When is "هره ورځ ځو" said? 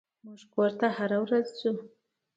0.97-1.71